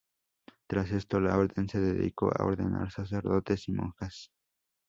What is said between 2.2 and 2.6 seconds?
a